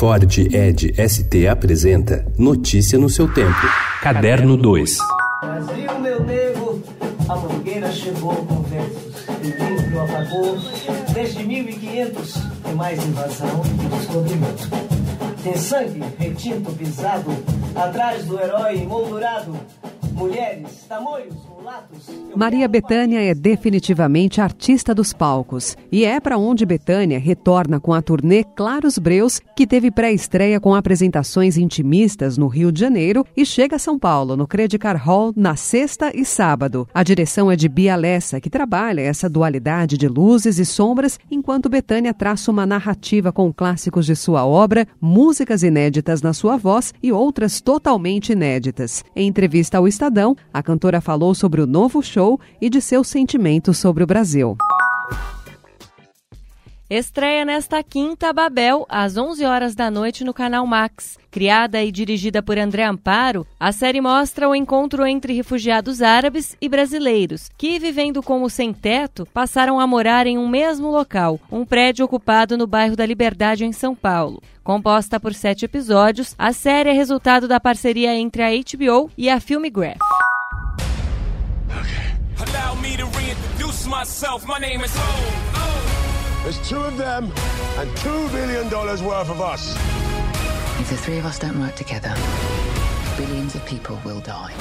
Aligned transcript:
Ford 0.00 0.38
Ed 0.38 0.94
ST 0.96 1.46
apresenta 1.46 2.24
Notícia 2.38 2.98
no 2.98 3.10
seu 3.10 3.30
tempo. 3.30 3.60
Caderno 4.00 4.56
2. 4.56 4.96
Brasil, 5.42 5.98
meu 6.00 6.24
nego, 6.24 6.82
a 7.28 7.36
mangueira 7.36 7.92
chegou 7.92 8.34
com 8.34 8.62
versos 8.62 9.26
e 9.42 9.48
livro 9.48 10.00
apagou. 10.00 10.56
Desde 11.12 11.44
1500 11.44 12.32
tem 12.64 12.74
mais 12.74 13.04
invasão 13.04 13.60
e 13.66 13.98
descobrimento. 13.98 14.70
Tem 15.42 15.56
sangue 15.58 16.02
retinto 16.18 16.72
pisado, 16.72 17.30
atrás 17.76 18.24
do 18.24 18.40
herói 18.40 18.78
emoldurado. 18.78 19.54
Mulheres, 20.14 20.82
tamanhos, 20.88 21.34
Maria 22.36 22.60
quero 22.60 22.70
Bethânia 22.70 23.20
é 23.20 23.34
definitivamente 23.34 24.40
artista 24.40 24.94
dos 24.94 25.12
palcos 25.12 25.76
e 25.90 26.04
é 26.04 26.20
para 26.20 26.38
onde 26.38 26.64
Bethânia 26.64 27.18
retorna 27.18 27.80
com 27.80 27.92
a 27.92 28.00
turnê 28.00 28.44
Claros 28.44 28.98
Breus, 28.98 29.40
que 29.56 29.66
teve 29.66 29.90
pré-estreia 29.90 30.60
com 30.60 30.74
apresentações 30.74 31.56
intimistas 31.56 32.38
no 32.38 32.46
Rio 32.46 32.70
de 32.70 32.80
Janeiro 32.80 33.24
e 33.36 33.44
chega 33.44 33.76
a 33.76 33.78
São 33.78 33.98
Paulo 33.98 34.36
no 34.36 34.46
Credicar 34.46 34.96
Hall 34.96 35.32
na 35.36 35.56
sexta 35.56 36.12
e 36.14 36.24
sábado. 36.24 36.86
A 36.94 37.02
direção 37.02 37.50
é 37.50 37.56
de 37.56 37.68
Bia 37.68 37.96
Lessa, 37.96 38.40
que 38.40 38.48
trabalha 38.48 39.00
essa 39.00 39.28
dualidade 39.28 39.98
de 39.98 40.06
luzes 40.06 40.58
e 40.58 40.64
sombras, 40.64 41.18
enquanto 41.30 41.68
Bethânia 41.68 42.14
traça 42.14 42.50
uma 42.50 42.66
narrativa 42.66 43.32
com 43.32 43.52
clássicos 43.52 44.06
de 44.06 44.14
sua 44.14 44.46
obra, 44.46 44.86
músicas 45.00 45.62
inéditas 45.62 46.22
na 46.22 46.32
sua 46.32 46.56
voz 46.56 46.94
e 47.02 47.10
outras 47.10 47.60
totalmente 47.60 48.32
inéditas. 48.32 49.04
Em 49.16 49.26
entrevista 49.26 49.78
ao 49.78 49.88
Estadão, 49.88 50.36
a 50.52 50.62
cantora 50.62 51.00
falou 51.00 51.34
sobre 51.34 51.49
o 51.58 51.66
novo 51.66 52.02
show 52.02 52.38
e 52.60 52.70
de 52.70 52.80
seus 52.80 53.08
sentimentos 53.08 53.78
sobre 53.78 54.04
o 54.04 54.06
Brasil. 54.06 54.56
Estreia 56.90 57.44
nesta 57.44 57.84
quinta 57.84 58.32
Babel, 58.32 58.84
às 58.88 59.16
11 59.16 59.44
horas 59.44 59.76
da 59.76 59.88
noite 59.92 60.24
no 60.24 60.34
canal 60.34 60.66
Max. 60.66 61.16
Criada 61.30 61.80
e 61.84 61.92
dirigida 61.92 62.42
por 62.42 62.58
André 62.58 62.82
Amparo, 62.82 63.46
a 63.60 63.70
série 63.70 64.00
mostra 64.00 64.48
o 64.48 64.56
encontro 64.56 65.06
entre 65.06 65.32
refugiados 65.32 66.02
árabes 66.02 66.56
e 66.60 66.68
brasileiros, 66.68 67.48
que, 67.56 67.78
vivendo 67.78 68.20
como 68.24 68.50
sem-teto, 68.50 69.24
passaram 69.32 69.78
a 69.78 69.86
morar 69.86 70.26
em 70.26 70.36
um 70.36 70.48
mesmo 70.48 70.90
local, 70.90 71.38
um 71.48 71.64
prédio 71.64 72.04
ocupado 72.04 72.58
no 72.58 72.66
bairro 72.66 72.96
da 72.96 73.06
Liberdade, 73.06 73.64
em 73.64 73.70
São 73.70 73.94
Paulo. 73.94 74.42
Composta 74.64 75.20
por 75.20 75.32
sete 75.32 75.66
episódios, 75.66 76.34
a 76.36 76.52
série 76.52 76.90
é 76.90 76.92
resultado 76.92 77.46
da 77.46 77.60
parceria 77.60 78.16
entre 78.16 78.42
a 78.42 78.50
HBO 78.50 79.08
e 79.16 79.30
a 79.30 79.38
Filmgraph. 79.38 80.09
Allow 82.40 82.74
me 82.80 82.96
to 82.96 83.04
reintroduce 83.06 83.86
myself. 83.86 84.46
My 84.46 84.58
name 84.58 84.80
is 84.80 84.92
O. 84.94 86.40
There's 86.42 86.68
two 86.68 86.80
of 86.80 86.96
them 86.96 87.32
and 87.78 87.96
two 87.98 88.28
billion 88.30 88.68
dollars 88.68 89.02
worth 89.02 89.30
of 89.30 89.40
us. 89.40 89.76
If 90.80 90.88
the 90.88 90.96
three 90.96 91.18
of 91.18 91.26
us 91.26 91.38
don't 91.38 91.60
work 91.60 91.74
together, 91.74 92.14
billions 93.16 93.54
of 93.54 93.64
people 93.66 93.98
will 94.04 94.20
die. 94.20 94.54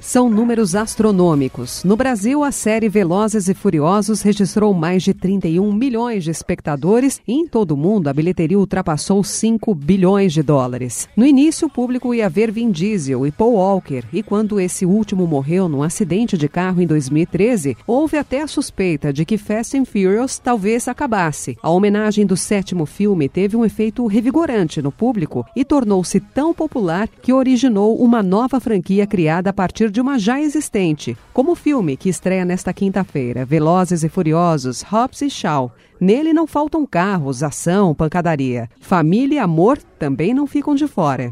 São 0.00 0.28
números 0.28 0.74
astronômicos. 0.74 1.84
No 1.84 1.96
Brasil, 1.96 2.42
a 2.42 2.50
série 2.50 2.88
Velozes 2.88 3.48
e 3.48 3.54
Furiosos 3.54 4.22
registrou 4.22 4.74
mais 4.74 5.02
de 5.02 5.14
31 5.14 5.72
milhões 5.72 6.24
de 6.24 6.30
espectadores 6.30 7.20
e 7.26 7.32
em 7.32 7.46
todo 7.46 7.72
o 7.72 7.76
mundo 7.76 8.08
a 8.08 8.12
bilheteria 8.12 8.58
ultrapassou 8.58 9.22
5 9.22 9.74
bilhões 9.74 10.32
de 10.32 10.42
dólares. 10.42 11.08
No 11.16 11.24
início, 11.24 11.68
o 11.68 11.70
público 11.70 12.12
ia 12.12 12.28
ver 12.28 12.50
Vin 12.50 12.70
Diesel 12.70 13.26
e 13.26 13.30
Paul 13.30 13.54
Walker, 13.54 14.02
e 14.12 14.22
quando 14.22 14.60
esse 14.60 14.84
último 14.84 15.26
morreu 15.26 15.68
num 15.68 15.82
acidente 15.82 16.36
de 16.36 16.48
carro 16.48 16.80
em 16.80 16.86
2013, 16.86 17.76
houve 17.86 18.16
até 18.16 18.42
a 18.42 18.46
suspeita 18.46 19.12
de 19.12 19.24
que 19.24 19.38
Fast 19.38 19.76
and 19.76 19.84
Furious 19.84 20.38
talvez 20.38 20.88
acabasse. 20.88 21.56
A 21.62 21.70
homenagem 21.70 22.26
do 22.26 22.36
sétimo 22.36 22.84
filme 22.84 23.28
teve 23.28 23.56
um 23.56 23.64
efeito 23.64 24.06
revigorante 24.06 24.82
no 24.82 24.92
público 24.92 25.46
e 25.54 25.64
tornou-se 25.64 26.20
tão 26.20 26.52
popular 26.52 27.08
que 27.08 27.32
originou 27.32 27.96
uma 27.96 28.22
nova 28.22 28.60
franquia 28.84 29.06
criada 29.06 29.48
a 29.48 29.52
partir 29.52 29.90
de 29.90 29.98
uma 29.98 30.18
já 30.18 30.38
existente, 30.38 31.16
como 31.32 31.52
o 31.52 31.56
filme 31.56 31.96
que 31.96 32.10
estreia 32.10 32.44
nesta 32.44 32.70
quinta-feira, 32.70 33.42
Velozes 33.42 34.04
e 34.04 34.10
Furiosos, 34.10 34.82
Hobbs 34.82 35.22
e 35.22 35.30
Shaw. 35.30 35.72
Nele 35.98 36.34
não 36.34 36.46
faltam 36.46 36.84
carros, 36.84 37.42
ação, 37.42 37.94
pancadaria. 37.94 38.68
Família 38.78 39.36
e 39.36 39.38
amor 39.38 39.78
também 39.98 40.34
não 40.34 40.46
ficam 40.46 40.74
de 40.74 40.86
fora. 40.86 41.30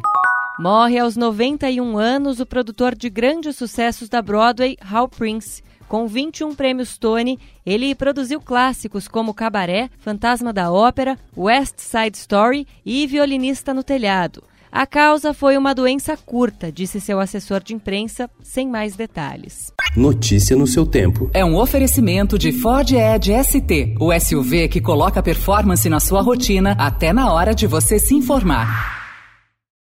Morre 0.58 0.98
aos 0.98 1.14
91 1.14 1.98
anos 1.98 2.40
o 2.40 2.46
produtor 2.46 2.94
de 2.94 3.10
grandes 3.10 3.54
sucessos 3.54 4.08
da 4.08 4.22
Broadway, 4.22 4.78
Hal 4.80 5.06
Prince. 5.06 5.62
Com 5.86 6.06
21 6.06 6.54
prêmios 6.54 6.96
Tony, 6.96 7.38
ele 7.66 7.94
produziu 7.94 8.40
clássicos 8.40 9.06
como 9.06 9.34
Cabaré, 9.34 9.90
Fantasma 9.98 10.54
da 10.54 10.72
Ópera, 10.72 11.18
West 11.36 11.80
Side 11.80 12.16
Story 12.16 12.66
e 12.82 13.06
Violinista 13.06 13.74
no 13.74 13.82
Telhado. 13.82 14.42
A 14.72 14.86
causa 14.86 15.34
foi 15.34 15.58
uma 15.58 15.74
doença 15.74 16.16
curta, 16.16 16.72
disse 16.72 16.98
seu 16.98 17.20
assessor 17.20 17.62
de 17.62 17.74
imprensa, 17.74 18.30
sem 18.42 18.66
mais 18.66 18.96
detalhes. 18.96 19.70
Notícia 19.94 20.56
no 20.56 20.66
seu 20.66 20.86
tempo. 20.86 21.30
É 21.34 21.44
um 21.44 21.56
oferecimento 21.56 22.38
de 22.38 22.52
Ford 22.52 22.90
Edge 22.90 23.32
ST, 23.44 23.96
o 24.00 24.18
SUV 24.18 24.68
que 24.68 24.80
coloca 24.80 25.22
performance 25.22 25.86
na 25.90 26.00
sua 26.00 26.22
rotina 26.22 26.74
até 26.78 27.12
na 27.12 27.30
hora 27.30 27.54
de 27.54 27.66
você 27.66 27.98
se 27.98 28.14
informar. 28.14 29.01